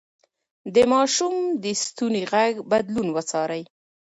د 0.75 0.77
ماشوم 0.93 1.35
د 1.63 1.65
ستوني 1.83 2.23
غږ 2.31 2.53
بدلون 2.71 3.07
وڅارئ. 3.15 3.63